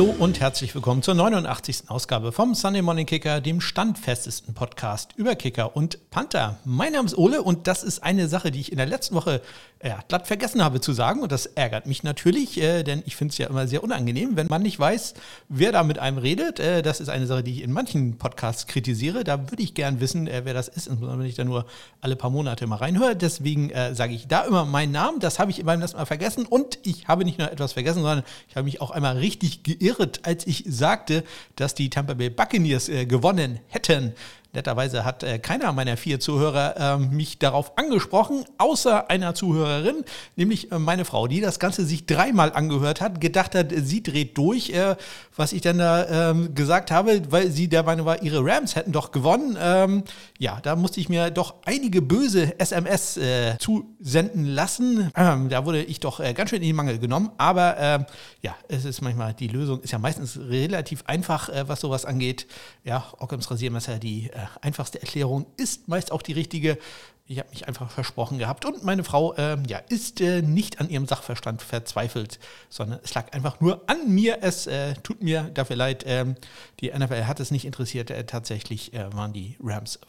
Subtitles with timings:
[0.00, 1.90] Hallo und herzlich willkommen zur 89.
[1.90, 6.58] Ausgabe vom Sunday Morning Kicker, dem standfestesten Podcast über Kicker und Panther.
[6.64, 9.42] Mein Name ist Ole und das ist eine Sache, die ich in der letzten Woche
[9.84, 13.32] ja, glatt vergessen habe zu sagen und das ärgert mich natürlich, äh, denn ich finde
[13.32, 15.14] es ja immer sehr unangenehm, wenn man nicht weiß,
[15.48, 16.60] wer da mit einem redet.
[16.60, 19.22] Äh, das ist eine Sache, die ich in manchen Podcasts kritisiere.
[19.22, 21.66] Da würde ich gern wissen, äh, wer das ist, insbesondere wenn ich da nur
[22.00, 23.16] alle paar Monate mal reinhöre.
[23.16, 25.18] Deswegen äh, sage ich da immer meinen Namen.
[25.18, 28.22] Das habe ich beim letzten Mal vergessen und ich habe nicht nur etwas vergessen, sondern
[28.48, 29.89] ich habe mich auch einmal richtig geirrt,
[30.24, 31.24] als ich sagte,
[31.56, 34.14] dass die Tampa Bay Buccaneers äh, gewonnen hätten.
[34.52, 40.04] Netterweise hat äh, keiner meiner vier Zuhörer äh, mich darauf angesprochen, außer einer Zuhörerin,
[40.34, 44.36] nämlich äh, meine Frau, die das Ganze sich dreimal angehört hat, gedacht hat, sie dreht
[44.36, 44.96] durch, äh,
[45.36, 48.90] was ich dann da ähm, gesagt habe, weil sie der Meinung war, ihre Rams hätten
[48.90, 49.56] doch gewonnen.
[49.60, 50.02] Ähm,
[50.38, 55.12] ja, da musste ich mir doch einige böse SMS äh, zusenden lassen.
[55.14, 57.30] Ähm, da wurde ich doch äh, ganz schön in die Mangel genommen.
[57.38, 58.06] Aber ähm,
[58.42, 62.46] ja, es ist manchmal, die Lösung ist ja meistens relativ einfach, was sowas angeht.
[62.84, 66.78] Ja, Ockhams Rasiermesser, die einfachste Erklärung ist meist auch die richtige.
[67.26, 68.64] Ich habe mich einfach versprochen gehabt.
[68.64, 73.32] Und meine Frau äh, ja, ist äh, nicht an ihrem Sachverstand verzweifelt, sondern es lag
[73.32, 74.38] einfach nur an mir.
[74.42, 76.02] Es äh, tut mir dafür leid.
[76.06, 76.34] Ähm,
[76.80, 78.10] die NFL hat es nicht interessiert.
[78.10, 80.00] Äh, tatsächlich äh, waren die Rams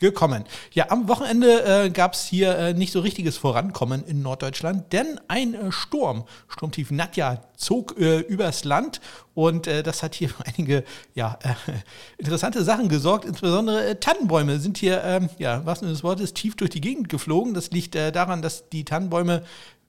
[0.00, 0.44] weitergekommen.
[0.72, 5.56] Ja, am Wochenende äh, gab es hier nicht so richtiges Vorankommen in Norddeutschland, denn ein
[5.70, 9.00] Sturm, Sturmtief Nadja, zog übers Land
[9.34, 11.54] und äh, das hat hier für einige ja, äh,
[12.18, 13.24] interessante Sachen gesorgt.
[13.24, 17.52] Insbesondere äh, Tannenbäume sind hier, ähm, ja, was des Wortes, tief durch die Gegend geflogen.
[17.52, 19.42] Das liegt äh, daran, dass die Tannenbäume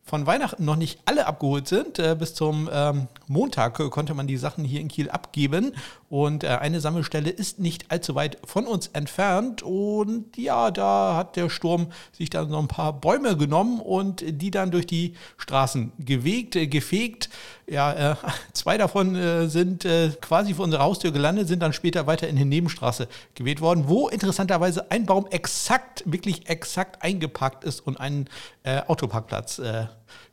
[0.03, 1.99] von Weihnachten noch nicht alle abgeholt sind.
[1.99, 5.73] Äh, bis zum ähm, Montag konnte man die Sachen hier in Kiel abgeben.
[6.09, 9.63] Und äh, eine Sammelstelle ist nicht allzu weit von uns entfernt.
[9.63, 14.51] Und ja, da hat der Sturm sich dann so ein paar Bäume genommen und die
[14.51, 17.29] dann durch die Straßen gewegt, äh, gefegt.
[17.67, 18.15] Ja, äh,
[18.53, 19.87] zwei davon sind
[20.21, 24.07] quasi vor unserer Haustür gelandet, sind dann später weiter in die Nebenstraße geweht worden, wo
[24.07, 28.29] interessanterweise ein Baum exakt, wirklich exakt eingepackt ist und einen
[28.63, 29.61] Autoparkplatz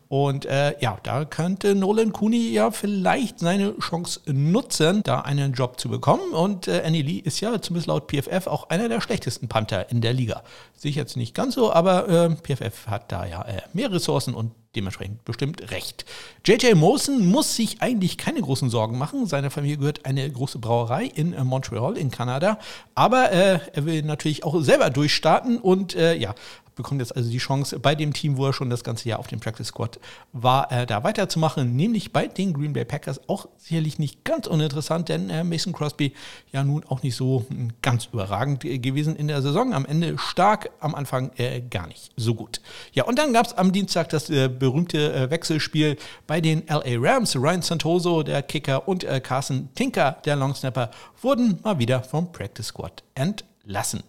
[0.09, 5.79] und äh, ja, da könnte Nolan Cooney ja vielleicht seine Chance nutzen, da einen Job
[5.79, 6.33] zu bekommen.
[6.33, 9.99] Und äh, Annie Lee ist ja zumindest laut PFF auch einer der schlechtesten Panther in
[9.99, 10.43] der Liga.
[10.73, 14.33] Sehe ich jetzt nicht ganz so, aber äh, PFF hat da ja äh, mehr Ressourcen
[14.33, 16.05] und dementsprechend bestimmt recht.
[16.45, 19.25] JJ Molson muss sich eigentlich keine großen Sorgen machen.
[19.25, 22.59] Seiner Familie gehört eine große Brauerei in äh, Montreal in Kanada.
[22.95, 26.35] Aber äh, er will natürlich auch selber durchstarten und äh, ja,
[26.77, 29.27] bekommt jetzt also die Chance, bei dem Team, wo er schon das ganze Jahr auf
[29.27, 29.99] dem Practice Squad
[30.31, 33.19] war, äh, da weiterzumachen, nämlich bei den Green Bay Packers.
[33.27, 36.13] Auch sicherlich nicht ganz uninteressant, denn äh, Mason Crosby
[36.53, 39.73] ja nun auch nicht so hm, ganz überragend äh, gewesen in der Saison.
[39.73, 42.61] Am Ende stark, am Anfang äh, gar nicht so gut.
[42.93, 46.97] Ja, und dann gab es am Dienstag das äh, berühmte äh, Wechselspiel bei den LA
[46.99, 47.35] Rams.
[47.35, 53.03] Ryan Santoso, der Kicker, und Carson Tinker, der Longsnapper, wurden mal wieder vom Practice Squad
[53.15, 54.03] entlassen.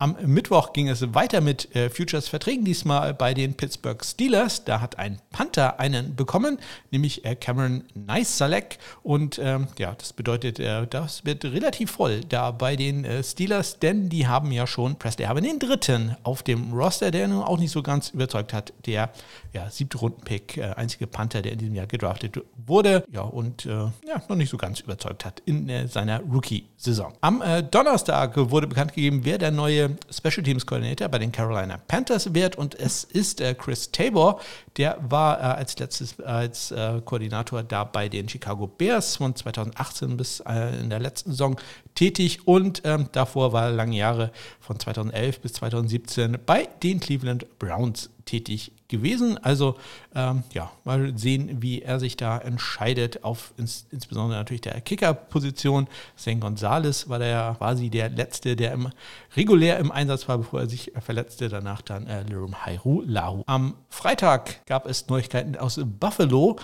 [0.00, 4.62] Am Mittwoch ging es weiter mit äh, Futures-Verträgen, diesmal bei den Pittsburgh Steelers.
[4.62, 6.58] Da hat ein Panther einen bekommen,
[6.92, 8.78] nämlich äh, Cameron Nice-Salek.
[9.02, 14.08] Und ähm, ja, das bedeutet, äh, das wird relativ voll da bei den Steelers, denn
[14.08, 17.72] die haben ja schon Presley haben den dritten auf dem Roster, der nun auch nicht
[17.72, 18.72] so ganz überzeugt hat.
[18.86, 19.10] Der
[19.52, 23.02] ja, siebte Runden-Pick, einzige Panther, der in diesem Jahr gedraftet wurde.
[23.10, 23.92] Ja, und ja,
[24.28, 27.14] noch nicht so ganz überzeugt hat in seiner Rookie-Saison.
[27.20, 32.34] Am Donnerstag wurde bekannt gegeben, wer der neue Special Teams Coordinator bei den Carolina Panthers
[32.34, 32.56] wird.
[32.56, 34.40] Und es ist äh, Chris Tabor,
[34.76, 40.16] der war äh, als letztes als äh, Koordinator da bei den Chicago Bears von 2018
[40.16, 40.40] bis
[40.80, 41.56] in der letzten Saison
[41.94, 42.46] tätig.
[42.46, 44.30] Und ähm, davor war er lange Jahre
[44.60, 49.38] von 2011 bis 2017 bei den Cleveland Browns tätig gewesen.
[49.38, 49.76] Also
[50.14, 55.88] ähm, ja, mal sehen, wie er sich da entscheidet, auf ins, insbesondere natürlich der Kicker-Position.
[56.18, 56.40] St.
[56.40, 58.88] Gonzales war der quasi der Letzte, der im,
[59.36, 61.48] regulär im Einsatz war, bevor er sich verletzte.
[61.48, 63.42] Danach dann äh, Lirum Hairu Lahu.
[63.46, 66.56] Am Freitag gab es Neuigkeiten aus Buffalo,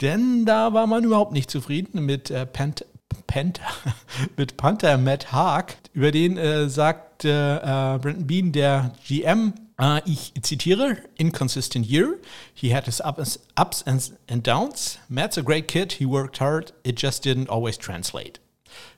[0.00, 2.84] denn da war man überhaupt nicht zufrieden mit äh, Pant
[3.26, 3.64] Panther,
[4.36, 5.76] mit Panther Matt Haag.
[5.92, 9.52] Über den äh, sagte äh, Brandon Bean, der GM,
[10.04, 12.14] ich zitiere, inconsistent year.
[12.54, 14.98] He had his ups, ups and, downs.
[15.08, 15.92] Matt's a great kid.
[15.92, 16.72] He worked hard.
[16.84, 18.38] It just didn't always translate.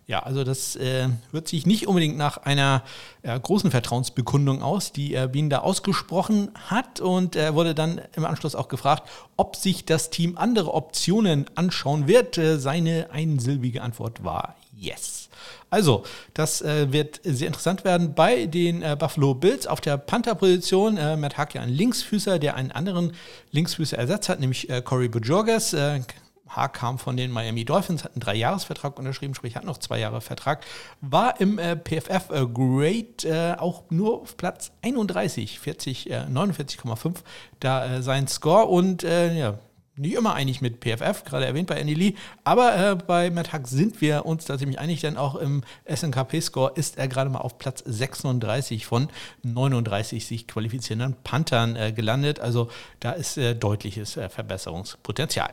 [0.07, 2.83] Ja, also das äh, hört sich nicht unbedingt nach einer
[3.23, 7.01] äh, großen Vertrauensbekundung aus, die äh, Bean da ausgesprochen hat.
[7.01, 12.07] Und er wurde dann im Anschluss auch gefragt, ob sich das Team andere Optionen anschauen
[12.07, 12.37] wird.
[12.37, 15.29] Äh, seine einsilbige Antwort war yes.
[15.71, 16.05] Also,
[16.35, 20.97] das äh, wird sehr interessant werden bei den äh, Buffalo Bills auf der Panther-Position.
[20.97, 23.13] Äh, Matt Hack ja ein Linksfüßer, der einen anderen
[23.51, 25.73] Linksfüßer ersetzt hat, nämlich äh, Corey Bujorges.
[25.73, 26.01] Äh,
[26.49, 30.21] Haag kam von den Miami Dolphins, hat einen Dreijahresvertrag unterschrieben, sprich hat noch zwei Jahre
[30.21, 30.65] Vertrag,
[31.01, 37.17] war im äh, PFF äh, Great äh, auch nur auf Platz 31, 40, 49,5
[37.61, 39.59] da äh, sein Score und äh, ja,
[39.97, 43.69] nicht immer einig mit PFF, gerade erwähnt bei Andy Lee, aber äh, bei Matt Hack
[43.69, 47.59] sind wir uns da ziemlich einig, denn auch im SNKP-Score ist er gerade mal auf
[47.59, 49.09] Platz 36 von
[49.43, 52.41] 39 sich qualifizierenden Panthern äh, gelandet.
[52.41, 52.69] Also
[53.01, 55.51] da ist äh, deutliches äh, Verbesserungspotenzial.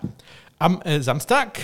[0.58, 1.60] Am äh, Samstag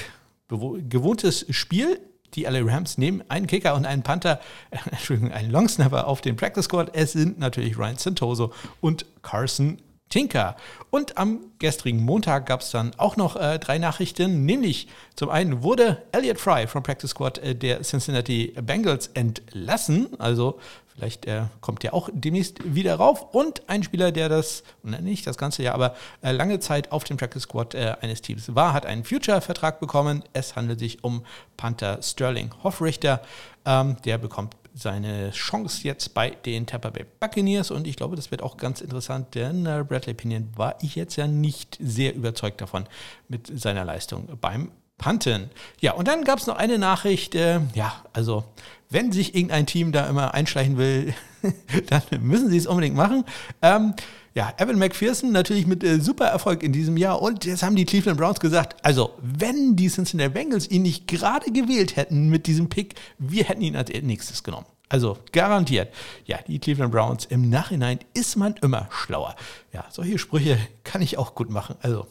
[0.47, 1.99] gewohntes Spiel.
[2.33, 4.39] Die LA Rams nehmen einen Kicker und einen Panther,
[4.69, 6.91] äh, Entschuldigung, einen Longsnapper auf den Practice Squad.
[6.93, 10.55] Es sind natürlich Ryan Santoso und Carson Tinker.
[10.89, 15.63] Und am gestrigen Montag gab es dann auch noch äh, drei Nachrichten, nämlich zum einen
[15.63, 20.59] wurde Elliot Fry vom Practice Squad äh, der Cincinnati Bengals entlassen, also
[20.95, 25.37] vielleicht äh, kommt er auch demnächst wieder rauf und ein Spieler, der das, nicht das
[25.37, 28.85] ganze Jahr, aber äh, lange Zeit auf dem Practice Squad äh, eines Teams war, hat
[28.85, 30.23] einen Future-Vertrag bekommen.
[30.33, 31.23] Es handelt sich um
[31.55, 33.21] Panther Sterling Hoffrichter.
[33.65, 37.71] Ähm, der bekommt seine Chance jetzt bei den Tampa Bay Buccaneers.
[37.71, 41.15] Und ich glaube, das wird auch ganz interessant, denn äh, Bradley Pinion war ich jetzt
[41.15, 42.85] ja nicht sehr überzeugt davon
[43.27, 45.49] mit seiner Leistung beim Panten.
[45.79, 48.43] Ja, und dann gab es noch eine Nachricht, äh, ja, also
[48.89, 51.13] wenn sich irgendein Team da immer einschleichen will,
[51.89, 53.23] dann müssen sie es unbedingt machen.
[53.61, 53.93] Ähm,
[54.33, 57.21] ja, Evan McPherson natürlich mit äh, super Erfolg in diesem Jahr.
[57.21, 61.51] Und jetzt haben die Cleveland Browns gesagt, also wenn die Cincinnati Bengals ihn nicht gerade
[61.51, 64.67] gewählt hätten mit diesem Pick, wir hätten ihn als nächstes genommen.
[64.89, 65.93] Also garantiert.
[66.25, 69.35] Ja, die Cleveland Browns im Nachhinein ist man immer schlauer.
[69.73, 71.75] Ja, solche Sprüche kann ich auch gut machen.
[71.81, 72.07] Also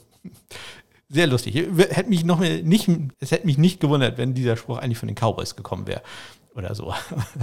[1.08, 1.54] sehr lustig.
[1.54, 2.88] Hätte mich noch nicht,
[3.20, 6.02] es hätte mich nicht gewundert, wenn dieser Spruch eigentlich von den Cowboys gekommen wäre
[6.54, 6.92] oder so.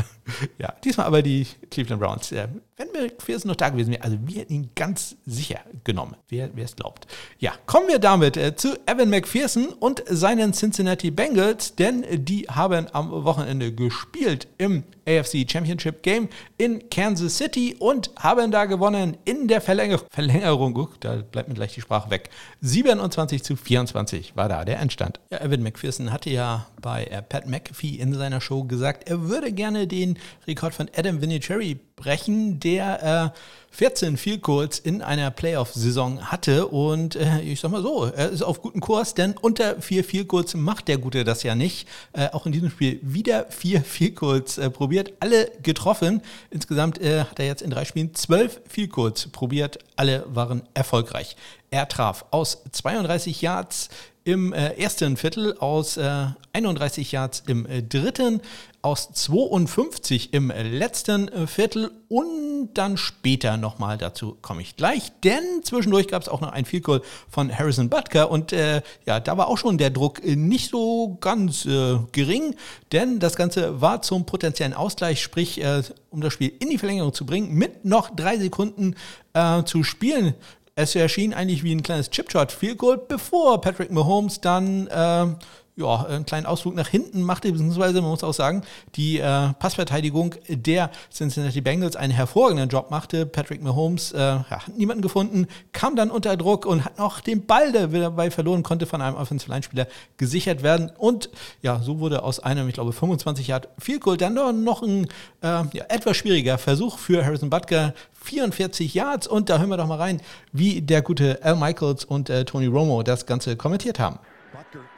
[0.57, 2.33] ja, diesmal aber die Cleveland Browns.
[2.75, 6.75] Wenn McPherson noch da gewesen wäre, also wir hätten ihn ganz sicher genommen, wer es
[6.75, 7.05] glaubt.
[7.37, 12.87] Ja, kommen wir damit äh, zu Evan McPherson und seinen Cincinnati Bengals, denn die haben
[12.91, 19.47] am Wochenende gespielt im AFC Championship Game in Kansas City und haben da gewonnen in
[19.47, 20.75] der Verlänger Verlängerung.
[20.75, 22.29] Uh, da bleibt mir gleich die Sprache weg.
[22.61, 25.19] 27 zu 24 war da der Endstand.
[25.29, 29.51] Ja, Evan McPherson hatte ja bei äh, Pat McAfee in seiner Show gesagt, er würde
[29.51, 33.39] gerne den Rekord von Adam Vinatieri brechen, der äh,
[33.73, 36.67] 14 Field Goals in einer Playoff-Saison hatte.
[36.67, 40.27] Und äh, ich sag mal so, er ist auf gutem Kurs, denn unter vier Field
[40.27, 41.87] Goals macht der Gute das ja nicht.
[42.13, 46.21] Äh, auch in diesem Spiel wieder vier Field Goals äh, probiert, alle getroffen.
[46.51, 51.35] Insgesamt äh, hat er jetzt in drei Spielen zwölf Field Goals probiert, alle waren erfolgreich.
[51.71, 53.89] Er traf aus 32 Yards
[54.23, 58.41] im äh, ersten Viertel, aus äh, 31 Yards im äh, dritten,
[58.81, 65.43] aus 52 im letzten äh, Viertel und dann später nochmal, dazu komme ich gleich, denn
[65.63, 69.37] zwischendurch gab es auch noch ein Field Goal von Harrison Butker und äh, ja, da
[69.37, 72.55] war auch schon der Druck äh, nicht so ganz äh, gering,
[72.91, 77.13] denn das Ganze war zum potenziellen Ausgleich, sprich, äh, um das Spiel in die Verlängerung
[77.13, 78.95] zu bringen, mit noch drei Sekunden
[79.33, 80.35] äh, zu spielen
[80.75, 85.27] es erschien eigentlich wie ein kleines Chipshot Field Goal, bevor Patrick Mahomes dann äh,
[85.75, 88.61] ja, einen kleinen Ausflug nach hinten machte, beziehungsweise man muss auch sagen,
[88.95, 93.25] die äh, Passverteidigung der Cincinnati Bengals einen hervorragenden Job machte.
[93.25, 97.45] Patrick Mahomes äh, ja, hat niemanden gefunden, kam dann unter Druck und hat noch den
[97.45, 99.87] Ball, der dabei verloren konnte, von einem Offensive Line Spieler
[100.17, 100.91] gesichert werden.
[100.95, 101.29] Und
[101.61, 105.05] ja, so wurde aus einem, ich glaube, 25 Yard Field Goal dann noch ein
[105.41, 107.93] äh, ja, etwas schwieriger Versuch für Harrison Butker.
[108.23, 110.21] 44 Yards und da hören wir doch mal rein,
[110.53, 114.17] wie der gute Al Michaels und äh, Tony Romo das Ganze kommentiert haben.
[114.53, 114.92] Butker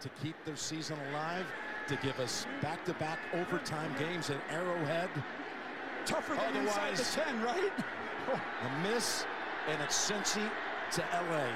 [0.00, 1.46] to keep their season alive,
[1.88, 5.10] to give us back-to-back overtime games at Arrowhead.
[6.06, 7.72] Tougher than Otherwise, inside the 10, right?
[8.28, 9.26] a miss,
[9.68, 10.48] and it's Cincy
[10.92, 11.46] to LA.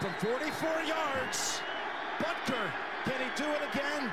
[0.00, 1.60] From 44 yards,
[2.18, 2.70] Butker,
[3.04, 4.10] can he do it again?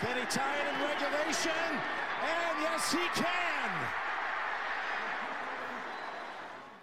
[0.00, 1.52] Can he tie it in regulation?
[2.22, 3.41] And yes, he can!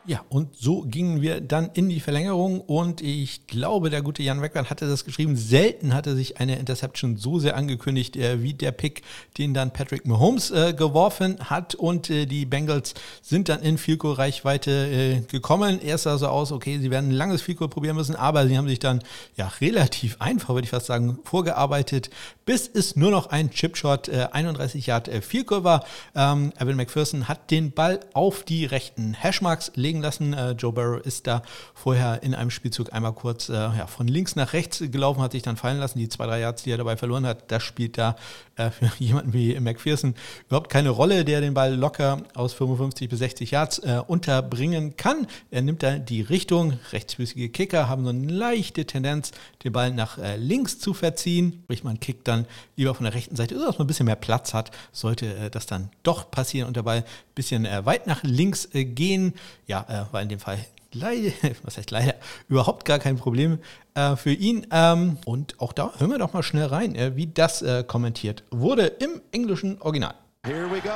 [0.06, 4.42] Ja, und so gingen wir dann in die Verlängerung und ich glaube, der gute Jan
[4.42, 5.36] Weckmann hatte das geschrieben.
[5.36, 9.04] Selten hatte sich eine Interception so sehr angekündigt äh, wie der Pick,
[9.38, 14.00] den dann Patrick Mahomes äh, geworfen hat und äh, die Bengals sind dann in Field
[14.04, 15.82] Reichweite äh, gekommen.
[15.82, 18.70] Erst sah so aus, okay, sie werden ein langes Field probieren müssen, aber sie haben
[18.70, 19.02] sich dann
[19.36, 22.10] ja relativ einfach, würde ich fast sagen, vorgearbeitet,
[22.46, 25.86] bis es nur noch ein Chipshot 31 äh, Yard äh, Field war.
[26.16, 30.34] Ähm, Evan McPherson hat den Ball auf die rechten Hashmarks legen lassen.
[30.34, 31.42] Äh, Joe Burrow ist da
[31.74, 35.42] vorher in einem Spielzug einmal kurz äh, ja, von links nach rechts gelaufen, hat sich
[35.42, 35.98] dann fallen lassen.
[35.98, 38.16] Die zwei, drei Yards, die er dabei verloren hat, das spielt da
[38.56, 40.14] äh, für jemanden wie McPherson
[40.48, 45.28] überhaupt keine Rolle, der den Ball locker aus 55 bis 60 Yards unterbringen kann.
[45.50, 46.74] Er nimmt da die Richtung.
[46.92, 49.32] Rechtsfüßige Kicker haben so eine leichte Tendenz,
[49.64, 51.62] den Ball nach links zu verziehen.
[51.64, 54.54] Sprich, man kickt dann lieber von der rechten Seite, sodass man ein bisschen mehr Platz
[54.54, 57.04] hat, sollte das dann doch passieren und der Ball ein
[57.36, 59.34] bisschen weit nach links gehen.
[59.68, 59.79] Ja,
[60.12, 60.60] war in dem Fall
[60.94, 61.32] leider,
[61.64, 62.16] was heißt leider,
[62.48, 63.60] überhaupt gar kein Problem
[63.96, 64.68] äh, für ihn.
[64.72, 68.44] Ähm, und auch da hören wir doch mal schnell rein, äh, wie das äh, kommentiert
[68.52, 70.14] wurde im englischen Original.
[70.46, 70.96] Here we go.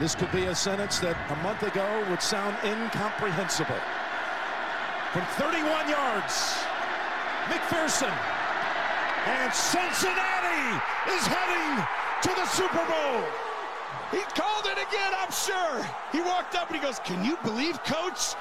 [0.00, 3.76] This could be a sentence that a month ago would sound incomprehensible.
[5.12, 6.56] From 31 yards,
[7.50, 8.12] McPherson
[9.26, 10.80] and Cincinnati
[11.12, 11.84] is heading
[12.22, 13.49] to the Super Bowl.
[14.10, 15.84] He called it again, I'm sure.
[16.12, 18.34] He walked up and he goes, Can you believe, coach?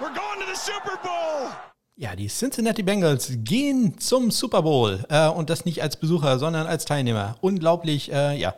[0.00, 1.50] We're going to the Super Bowl.
[1.98, 6.66] Ja, die Cincinnati Bengals gehen zum Super Bowl äh, und das nicht als Besucher, sondern
[6.66, 7.36] als Teilnehmer.
[7.40, 8.54] Unglaublich, äh, ja.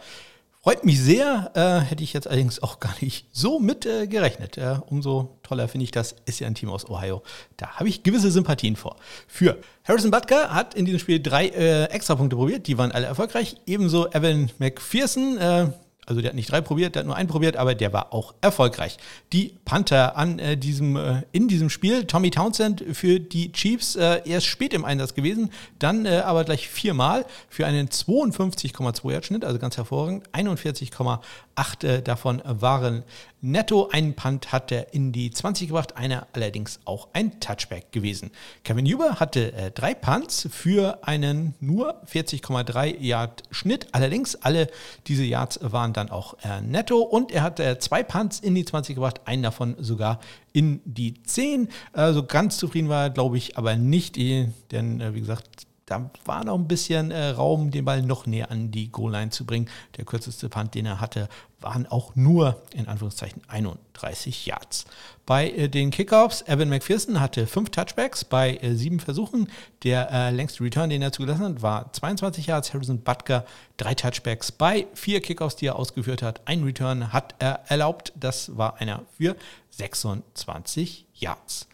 [0.61, 4.59] Freut mich sehr, äh, hätte ich jetzt allerdings auch gar nicht so mit äh, gerechnet.
[4.89, 7.23] umso toller finde ich das, ist ja ein Team aus Ohio.
[7.57, 8.97] Da habe ich gewisse Sympathien vor.
[9.29, 13.57] Für Harrison Butker hat in diesem Spiel drei äh, Extrapunkte probiert, die waren alle erfolgreich.
[13.67, 15.69] Ebenso Evan McPherson, äh,
[16.09, 18.35] also der hat nicht drei probiert, der hat nur einen probiert, aber der war auch
[18.41, 18.97] erfolgreich.
[19.33, 24.23] Die Panther an äh, diesem, äh, in diesem Spiel, Tommy Townsend für die Chiefs äh,
[24.25, 29.45] erst spät im Einsatz gewesen, dann äh, aber gleich viermal für einen 52,2 Yard Schnitt,
[29.45, 30.29] also ganz hervorragend.
[30.31, 33.05] 41,8 äh, davon waren
[33.41, 33.89] netto.
[33.89, 38.31] Einen Punt hat er in die 20 gebracht, einer allerdings auch ein Touchback gewesen.
[38.65, 43.89] Kevin Huber hatte äh, drei Punts für einen nur 40,3 Yard Schnitt.
[43.93, 44.69] Allerdings alle
[45.07, 48.65] diese Yards waren dann auch äh, netto und er hat äh, zwei Punts in die
[48.65, 50.21] 20 gebracht, einen davon sogar
[50.53, 51.69] in die 10.
[51.93, 56.11] Also ganz zufrieden war er, glaube ich, aber nicht, eh, denn äh, wie gesagt, da
[56.27, 59.69] war noch ein bisschen äh, Raum, den Ball noch näher an die Goal-Line zu bringen.
[59.97, 61.29] Der kürzeste Punt, den er hatte,
[61.61, 64.85] waren auch nur in Anführungszeichen 31 Yards.
[65.27, 69.51] Bei äh, den Kickoffs, Evan McPherson hatte fünf Touchbacks bei äh, sieben Versuchen.
[69.83, 72.73] Der äh, längste Return, den er zugelassen hat, war 22 Yards.
[72.73, 73.45] Harrison Butker
[73.77, 76.41] drei Touchbacks bei vier Kickoffs, die er ausgeführt hat.
[76.45, 78.13] Ein Return hat er erlaubt.
[78.15, 79.37] Das war einer für
[79.71, 81.69] 26 Yards.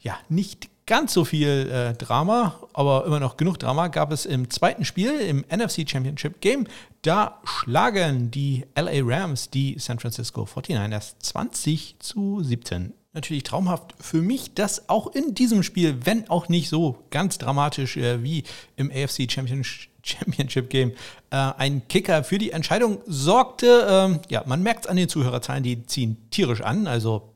[0.00, 4.48] Ja, nicht ganz so viel äh, Drama, aber immer noch genug Drama gab es im
[4.50, 6.66] zweiten Spiel im NFC Championship Game.
[7.02, 12.92] Da schlagen die LA Rams die San Francisco 49ers 20 zu 17.
[13.14, 17.96] Natürlich traumhaft für mich, dass auch in diesem Spiel, wenn auch nicht so ganz dramatisch
[17.96, 18.44] äh, wie
[18.76, 20.92] im AFC Championship Game
[21.30, 23.86] äh, ein Kicker für die Entscheidung sorgte.
[23.88, 26.86] Ähm, ja, man merkt es an den Zuhörerzahlen, die ziehen tierisch an.
[26.86, 27.34] Also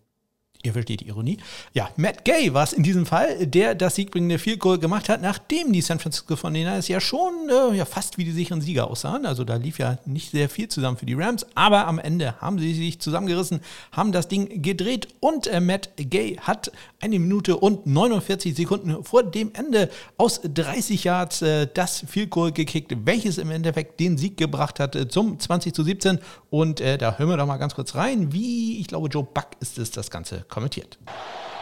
[0.64, 1.38] Ihr versteht die Ironie.
[1.73, 5.21] Ja, Matt Gay war es in diesem Fall, der das siegbringende Field Goal gemacht hat,
[5.21, 9.26] nachdem die San Francisco 49ers ja schon äh, ja, fast wie die sicheren Sieger aussahen.
[9.26, 12.61] Also da lief ja nicht sehr viel zusammen für die Rams, aber am Ende haben
[12.61, 17.85] sie sich zusammengerissen, haben das Ding gedreht und äh, Matt Gay hat eine Minute und
[17.87, 23.50] 49 Sekunden vor dem Ende aus 30 Yards äh, das Field Goal gekickt, welches im
[23.50, 26.21] Endeffekt den Sieg gebracht hat äh, zum 20 zu 17.
[26.50, 29.49] Und äh, da hören wir doch mal ganz kurz rein, wie ich glaube, Joe Buck
[29.59, 30.97] ist es das Ganze kommentiert.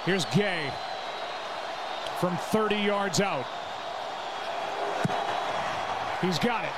[0.05, 0.69] Here's Gay
[2.19, 3.47] from 30 yards out.
[6.21, 6.71] He's got it.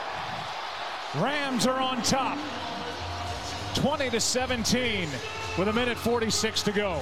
[1.20, 2.38] Rams are on top.
[3.74, 5.08] 20 to 17
[5.58, 7.00] with a minute 46 to go.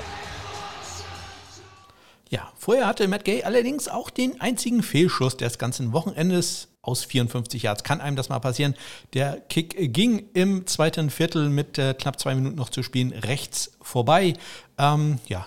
[2.31, 7.65] Ja, vorher hatte Matt Gay allerdings auch den einzigen Fehlschuss des ganzen Wochenendes aus 54
[7.65, 7.83] Yards.
[7.83, 8.77] Kann einem das mal passieren?
[9.15, 13.73] Der Kick ging im zweiten Viertel mit äh, knapp zwei Minuten noch zu spielen rechts
[13.83, 14.35] vorbei.
[14.79, 15.45] Ähm, ja,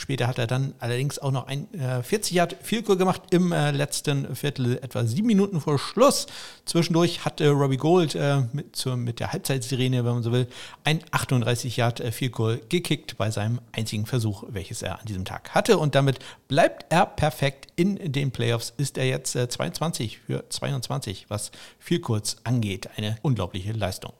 [0.00, 3.52] Später hat er dann allerdings auch noch ein äh, 40 Yard Field Goal gemacht im
[3.52, 6.26] äh, letzten Viertel, etwa sieben Minuten vor Schluss.
[6.64, 10.46] Zwischendurch hatte Robbie Gold äh, mit, zur, mit der Halbzeitsirene, wenn man so will,
[10.84, 15.26] ein 38 Yard äh, Field Goal gekickt bei seinem einzigen Versuch, welches er an diesem
[15.26, 15.76] Tag hatte.
[15.76, 18.72] Und damit bleibt er perfekt in den Playoffs.
[18.78, 22.88] Ist er jetzt 22 äh, für 22, was Field Goals angeht.
[22.96, 24.14] Eine unglaubliche Leistung.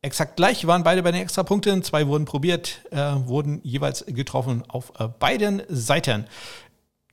[0.00, 1.82] Exakt gleich waren beide bei den Extrapunkten.
[1.82, 6.26] Zwei wurden probiert, äh, wurden jeweils getroffen auf äh, beiden Seiten.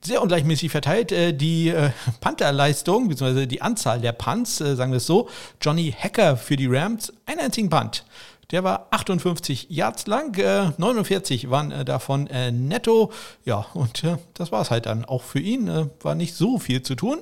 [0.02, 1.90] Sehr ungleichmäßig verteilt äh, die äh,
[2.20, 5.28] Panther-Leistung, beziehungsweise die Anzahl der Punts, äh, sagen wir es so.
[5.60, 8.04] Johnny Hacker für die Rams, einen einzigen Punt.
[8.52, 13.10] Der war 58 Yards lang, äh, 49 waren äh, davon äh, netto.
[13.44, 15.66] Ja, und äh, das war es halt dann auch für ihn.
[15.66, 17.18] Äh, war nicht so viel zu tun.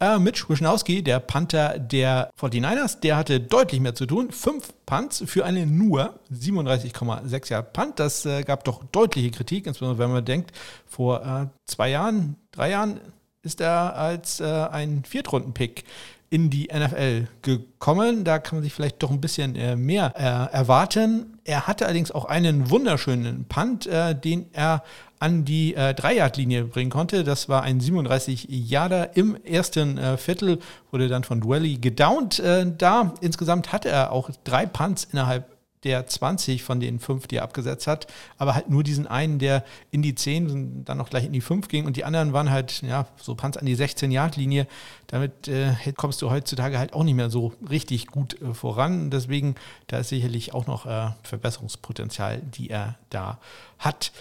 [0.00, 4.30] Äh, Mitch Wischnowski, der Panther der 49ers, der hatte deutlich mehr zu tun.
[4.30, 7.98] Fünf Punts für eine nur 37,6 Yard Punt.
[7.98, 10.52] Das gab doch deutliche Kritik, insbesondere wenn man denkt,
[10.86, 13.00] vor zwei Jahren, drei Jahren
[13.42, 15.84] ist er als ein Viertrunden-Pick
[16.32, 18.24] in die NFL gekommen.
[18.24, 21.38] Da kann man sich vielleicht doch ein bisschen äh, mehr äh, erwarten.
[21.44, 24.82] Er hatte allerdings auch einen wunderschönen Punt, äh, den er
[25.18, 27.22] an die äh, Dreijagdlinie bringen konnte.
[27.22, 30.58] Das war ein 37 Yarder im ersten äh, Viertel,
[30.90, 32.38] wurde dann von Dwelly gedownt.
[32.38, 35.51] Äh, da insgesamt hatte er auch drei Punts innerhalb
[35.84, 38.06] der 20 von den fünf, die er abgesetzt hat,
[38.38, 41.40] aber halt nur diesen einen, der in die 10 und dann noch gleich in die
[41.40, 44.66] 5 ging und die anderen waren halt, ja, so Panz an die 16-Yard-Linie.
[45.08, 49.10] Damit äh, kommst du heutzutage halt auch nicht mehr so richtig gut äh, voran.
[49.10, 49.56] Deswegen,
[49.88, 53.38] da ist sicherlich auch noch äh, Verbesserungspotenzial, die er da
[53.78, 54.12] hat.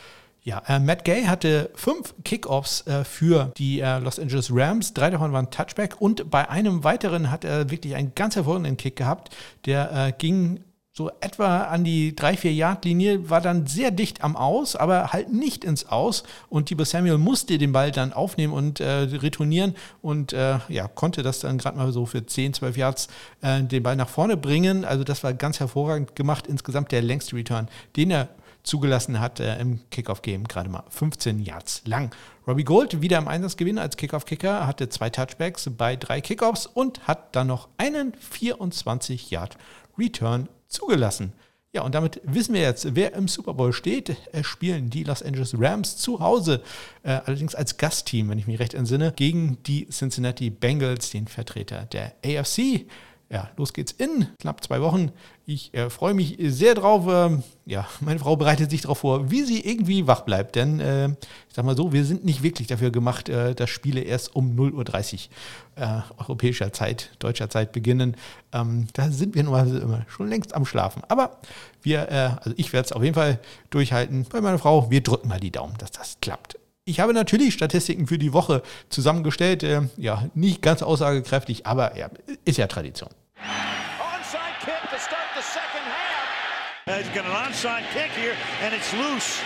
[0.44, 4.94] Ja, äh, Matt Gay hatte fünf Kickoffs äh, für die äh, Los Angeles Rams.
[4.94, 8.96] Drei davon waren Touchback und bei einem weiteren hat er wirklich einen ganz hervorragenden Kick
[8.96, 9.36] gehabt.
[9.65, 10.62] Der äh, ging
[10.93, 15.31] so etwa an die 3-4 Yard Linie, war dann sehr dicht am Aus, aber halt
[15.31, 16.24] nicht ins Aus.
[16.50, 21.23] Und Tibor Samuel musste den Ball dann aufnehmen und äh, retournieren und äh, ja, konnte
[21.23, 23.08] das dann gerade mal so für 10, 12 Yards
[23.41, 24.84] äh, den Ball nach vorne bringen.
[24.84, 26.45] Also das war ganz hervorragend gemacht.
[26.47, 28.27] Insgesamt der längste Return, den er
[28.63, 32.13] zugelassen hat äh, im Kickoff-Game, gerade mal 15 Yards lang.
[32.45, 37.34] Robbie Gold wieder im Einsatzgewinn als Kickoff-Kicker, hatte zwei Touchbacks bei drei Kickoffs und hat
[37.36, 39.58] dann noch einen 24 Yard
[39.97, 41.34] Return zugelassen.
[41.73, 44.17] Ja, und damit wissen wir jetzt, wer im Super Bowl steht.
[44.34, 46.62] Es spielen die Los Angeles Rams zu Hause,
[47.03, 51.86] äh, allerdings als Gastteam, wenn ich mich recht entsinne, gegen die Cincinnati Bengals, den Vertreter
[51.86, 52.88] der AFC.
[53.32, 55.12] Ja, los geht's in knapp zwei Wochen.
[55.46, 57.06] Ich äh, freue mich sehr drauf.
[57.08, 60.58] Ähm, ja, meine Frau bereitet sich darauf vor, wie sie irgendwie wach bleibt.
[60.58, 64.02] Denn äh, ich sag mal so, wir sind nicht wirklich dafür gemacht, äh, dass Spiele
[64.02, 65.30] erst um 0.30
[65.78, 68.17] Uhr äh, europäischer Zeit, deutscher Zeit beginnen.
[68.52, 71.02] Ähm, da sind wir nun immer schon längst am Schlafen.
[71.08, 71.38] Aber
[71.82, 73.39] wir, äh, also ich werde es auf jeden Fall
[73.70, 74.26] durchhalten.
[74.30, 76.58] Bei meiner Frau, wir drücken mal die Daumen, dass das klappt.
[76.84, 79.63] Ich habe natürlich Statistiken für die Woche zusammengestellt.
[79.63, 82.10] Äh, ja, nicht ganz aussagekräftig, aber ja,
[82.44, 83.10] ist ja Tradition.
[83.43, 86.88] Onside kick to start the second half.
[86.88, 89.41] Uh, he's got an onside kick here and it's loose.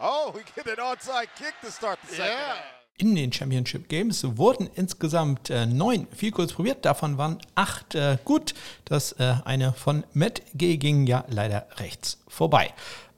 [0.00, 2.54] Oh, we get an onside kick to start the second yeah.
[2.54, 2.64] half.
[2.98, 8.16] In den Championship Games wurden insgesamt äh, neun viel kurz probiert, davon waren acht äh,
[8.24, 8.54] gut.
[8.86, 12.72] Das äh, eine von Matt G ging ja leider rechts vorbei.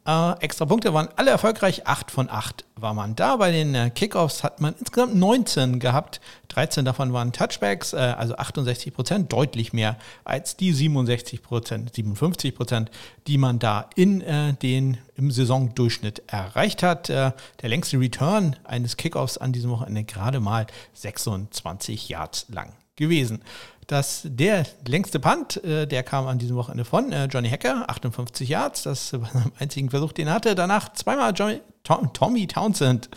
[0.09, 1.87] Äh, extra Punkte waren alle erfolgreich.
[1.87, 3.37] 8 von 8 war man da.
[3.37, 6.23] Bei den äh, Kickoffs hat man insgesamt 19 gehabt.
[6.49, 12.55] 13 davon waren Touchbacks, äh, also 68 Prozent, deutlich mehr als die 67 Prozent, 57
[12.55, 12.91] Prozent,
[13.27, 17.11] die man da in äh, den im Saisondurchschnitt erreicht hat.
[17.11, 23.43] Äh, der längste Return eines Kickoffs an diesem Wochenende gerade mal 26 Yards lang gewesen
[23.89, 28.49] dass der längste Punt, äh, der kam an diesem Wochenende von äh, Johnny Hacker, 58
[28.49, 30.55] Yards, das war sein einzigen Versuch, den er hatte.
[30.55, 33.09] Danach zweimal Johnny, Tom, Tommy Townsend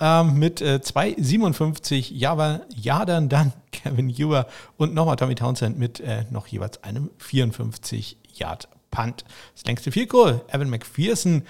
[0.00, 6.24] ähm, mit äh, zwei 57 Yardern, dann Kevin Ewer und nochmal Tommy Townsend mit äh,
[6.30, 9.24] noch jeweils einem 54 Yard Punt.
[9.54, 11.42] Das längste Goal, Evan McPherson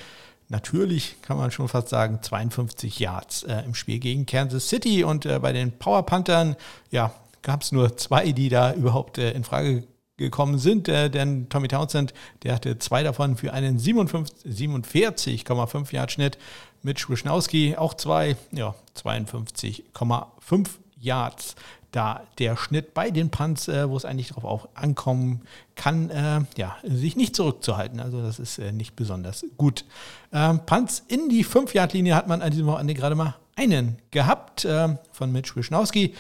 [0.49, 5.27] natürlich kann man schon fast sagen 52 Yards äh, im Spiel gegen Kansas City und
[5.27, 6.57] äh, bei den Power Panthern,
[6.91, 9.85] ja, gab es nur zwei, die da überhaupt äh, in Frage
[10.17, 16.39] gekommen sind, äh, denn Tommy Townsend, der hatte zwei davon für einen 47,5 Yard Schnitt.
[16.83, 21.55] Mitch Wischnowski auch zwei, ja, 52,5 Yards.
[21.93, 25.43] da der Schnitt bei den Punts, äh, wo es eigentlich darauf auch ankommen
[25.77, 28.01] kann, äh, ja, sich nicht zurückzuhalten.
[28.01, 29.85] Also das ist äh, nicht besonders gut.
[30.33, 34.97] Ähm, Punts in die 5-Yard-Linie hat man an diesem Wochenende gerade mal einen gehabt äh,
[35.13, 36.15] von Mitch Wischnowski.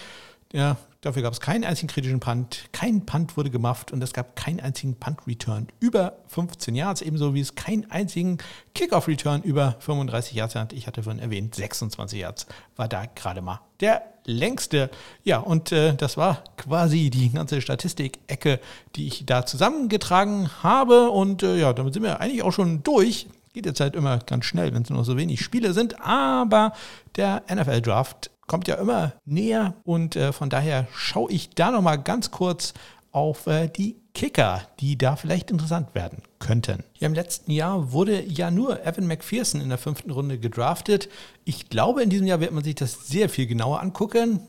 [0.52, 2.66] Ja, dafür gab es keinen einzigen kritischen Punt.
[2.72, 7.40] Kein Punt wurde gemacht und es gab keinen einzigen Punt-Return über 15 Yards, ebenso wie
[7.40, 8.36] es keinen einzigen
[8.74, 10.74] Kickoff-Return über 35 Yards hat.
[10.74, 14.90] Ich hatte vorhin erwähnt, 26 Yards war da gerade mal der längste.
[15.24, 18.60] Ja, und äh, das war quasi die ganze Statistik-Ecke,
[18.94, 21.10] die ich da zusammengetragen habe.
[21.10, 23.26] Und äh, ja, damit sind wir eigentlich auch schon durch.
[23.54, 26.00] Geht jetzt halt immer ganz schnell, wenn es nur so wenig Spiele sind.
[26.00, 26.72] Aber
[27.16, 32.30] der NFL-Draft kommt ja immer näher und äh, von daher schaue ich da nochmal ganz
[32.30, 32.74] kurz
[33.12, 36.84] auf äh, die Kicker, die da vielleicht interessant werden könnten.
[36.98, 41.08] Ja, Im letzten Jahr wurde ja nur Evan McPherson in der fünften Runde gedraftet.
[41.44, 44.40] Ich glaube, in diesem Jahr wird man sich das sehr viel genauer angucken.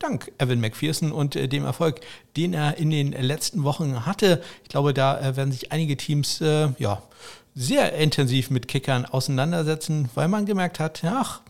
[0.00, 2.00] Dank Evan McPherson und äh, dem Erfolg,
[2.36, 4.42] den er in den letzten Wochen hatte.
[4.64, 7.02] Ich glaube, da äh, werden sich einige Teams äh, ja,
[7.54, 11.40] sehr intensiv mit Kickern auseinandersetzen, weil man gemerkt hat, ach,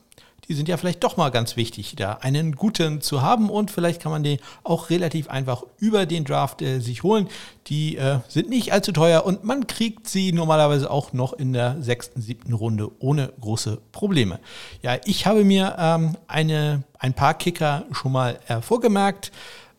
[0.49, 4.01] die sind ja vielleicht doch mal ganz wichtig, da einen guten zu haben und vielleicht
[4.03, 7.29] kann man den auch relativ einfach über den Draft äh, sich holen.
[7.67, 11.83] Die äh, sind nicht allzu teuer und man kriegt sie normalerweise auch noch in der
[11.83, 14.39] sechsten, siebten Runde ohne große Probleme.
[14.83, 19.33] Ja, ich habe mir ähm, eine, ein paar Kicker schon mal äh, vorgemerkt.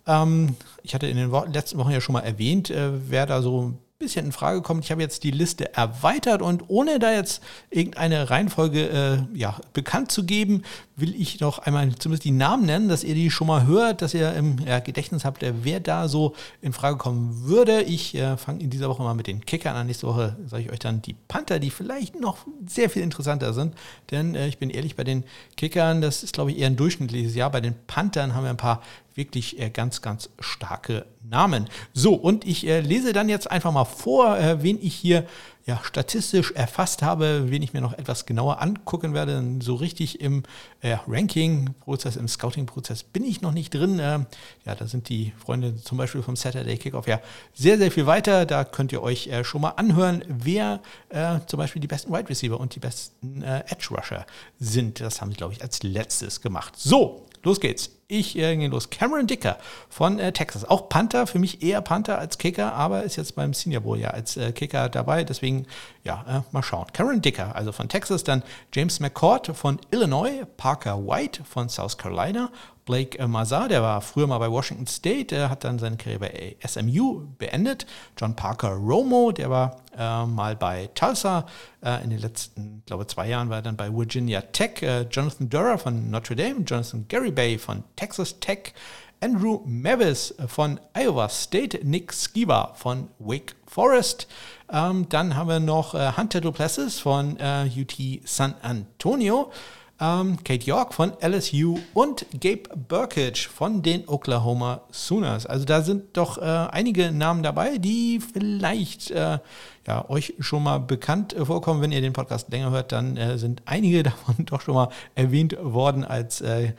[0.08, 3.74] Ähm, ich hatte in den letzten Wochen ja schon mal erwähnt, äh, wer da so
[3.98, 4.84] bisschen in Frage kommt.
[4.84, 10.12] Ich habe jetzt die Liste erweitert und ohne da jetzt irgendeine Reihenfolge äh, ja, bekannt
[10.12, 10.64] zu geben,
[10.96, 14.14] will ich noch einmal zumindest die Namen nennen, dass ihr die schon mal hört, dass
[14.14, 17.82] ihr im ja, Gedächtnis habt, äh, wer da so in Frage kommen würde.
[17.82, 19.88] Ich äh, fange in dieser Woche mal mit den Kickern an.
[19.88, 23.74] Nächste Woche sage ich euch dann die Panther, die vielleicht noch sehr viel interessanter sind.
[24.12, 25.24] Denn äh, ich bin ehrlich, bei den
[25.58, 27.52] Kickern, das ist glaube ich eher ein durchschnittliches Jahr.
[27.52, 28.82] Bei den Panthern haben wir ein paar
[29.16, 31.68] wirklich äh, ganz, ganz starke Namen.
[31.94, 35.26] So, und ich äh, lese dann jetzt einfach mal vor, äh, wen ich hier
[35.66, 39.44] ja, statistisch erfasst habe, wen ich mir noch etwas genauer angucken werde.
[39.62, 40.44] So richtig im
[40.82, 43.98] äh, Ranking-Prozess, im Scouting-Prozess bin ich noch nicht drin.
[43.98, 44.20] Äh,
[44.66, 47.20] ja, da sind die Freunde zum Beispiel vom Saturday Kickoff ja
[47.56, 48.46] sehr, sehr viel weiter.
[48.46, 52.30] Da könnt ihr euch äh, schon mal anhören, wer äh, zum Beispiel die besten Wide
[52.30, 54.28] Receiver und die besten äh, Edge Rusher
[54.60, 55.00] sind.
[55.00, 56.74] Das haben sie, glaube ich, als letztes gemacht.
[56.78, 58.90] So, los geht's ich äh, gehe los.
[58.90, 59.58] Cameron Dicker
[59.90, 60.66] von äh, Texas.
[60.66, 64.10] Auch Panther, für mich eher Panther als Kicker, aber ist jetzt beim Senior Bowl ja
[64.10, 65.24] als äh, Kicker dabei.
[65.24, 65.66] Deswegen,
[66.04, 66.86] ja, äh, mal schauen.
[66.94, 72.52] Cameron Dicker, also von Texas, dann James McCord von Illinois, Parker White von South Carolina,
[72.86, 76.20] Blake äh, Mazar, der war früher mal bei Washington State, äh, hat dann seine Karriere
[76.20, 77.88] bei SMU beendet.
[78.18, 81.48] John Parker Romo, der war äh, mal bei Tulsa.
[81.84, 84.84] Äh, in den letzten, glaube zwei Jahren war er dann bei Virginia Tech.
[84.84, 88.74] Äh, Jonathan Durer von Notre Dame, Jonathan Garibay von Texas Tech.
[89.20, 94.28] Andrew Mavis von Iowa State, Nick Skiba von Wake Forest.
[94.72, 97.96] Ähm, dann haben wir noch äh, Hunter Duplessis von UT
[98.26, 99.52] San Antonio
[100.00, 105.46] ähm, Kate York von LSU und Gabe Burkage von den Oklahoma Sooners.
[105.46, 109.40] Also da sind doch äh, einige Namen dabei, die vielleicht äh,
[109.88, 111.82] ja, euch schon mal bekannt äh, vorkommen.
[111.82, 115.56] Wenn ihr den Podcast länger hört, dann äh, sind einige davon doch schon mal erwähnt
[115.62, 116.74] worden als äh,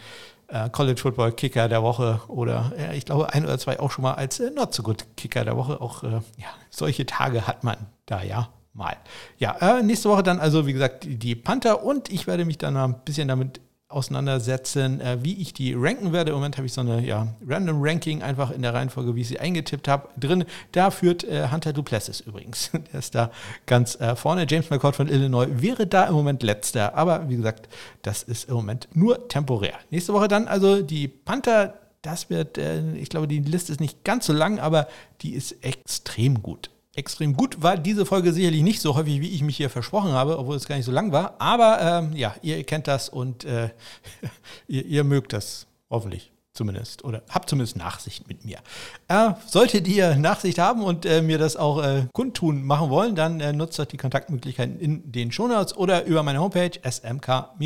[0.48, 4.14] äh, College Football Kicker der Woche oder ich glaube ein oder zwei auch schon mal
[4.14, 5.80] als Not so Good Kicker der Woche.
[5.80, 6.20] Auch ja,
[6.70, 7.76] solche Tage hat man
[8.06, 8.96] da ja mal.
[9.38, 12.76] Ja, äh, nächste Woche dann also, wie gesagt, die, Panther und ich werde mich dann
[12.76, 16.30] ein bisschen damit auseinandersetzen, äh, wie ich die ranken werde.
[16.30, 19.28] Im Moment habe ich so eine ja, Random Ranking einfach in der Reihenfolge, wie ich
[19.28, 20.44] sie eingetippt habe, drin.
[20.72, 22.70] Da führt äh, Hunter Duplessis übrigens.
[22.92, 23.30] Der ist da
[23.66, 24.46] ganz äh, vorne.
[24.48, 26.96] James McCord von Illinois wäre da im Moment letzter.
[26.96, 27.68] Aber wie gesagt,
[28.02, 29.74] das ist im Moment nur temporär.
[29.90, 31.74] Nächste Woche dann also die Panther.
[32.02, 34.86] Das wird, äh, ich glaube, die Liste ist nicht ganz so lang, aber
[35.22, 37.62] die ist extrem gut extrem gut.
[37.62, 40.66] War diese Folge sicherlich nicht so häufig, wie ich mich hier versprochen habe, obwohl es
[40.66, 41.34] gar nicht so lang war.
[41.38, 43.70] Aber ähm, ja, ihr kennt das und äh,
[44.66, 48.58] ihr, ihr, mögt das hoffentlich zumindest oder habt zumindest Nachsicht mit mir.
[49.08, 53.40] Äh, solltet ihr Nachsicht haben und äh, mir das auch äh, kundtun machen wollen, dann
[53.40, 57.62] äh, nutzt doch die Kontaktmöglichkeiten in den Shownotes oder über meine Homepage smk-blog.de.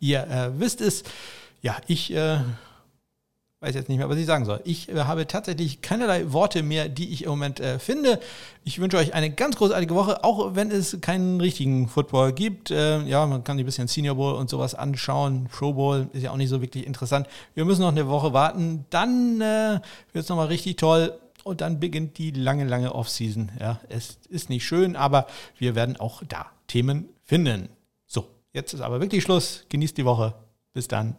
[0.00, 1.04] Ihr äh, wisst es.
[1.60, 2.14] Ja, ich
[3.60, 4.60] weiß jetzt nicht mehr, was ich sagen soll.
[4.64, 8.20] Ich äh, habe tatsächlich keinerlei Worte mehr, die ich im Moment äh, finde.
[8.64, 12.70] Ich wünsche euch eine ganz großartige Woche, auch wenn es keinen richtigen Football gibt.
[12.70, 15.48] Äh, ja, man kann sich ein bisschen Senior Bowl und sowas anschauen.
[15.50, 17.26] Pro Bowl ist ja auch nicht so wirklich interessant.
[17.54, 18.84] Wir müssen noch eine Woche warten.
[18.90, 19.80] Dann äh,
[20.12, 21.18] wird es nochmal richtig toll.
[21.42, 23.50] Und dann beginnt die lange, lange Offseason.
[23.58, 27.70] Ja, es ist nicht schön, aber wir werden auch da Themen finden.
[28.06, 29.64] So, jetzt ist aber wirklich Schluss.
[29.70, 30.34] Genießt die Woche.
[30.74, 31.16] Bis dann.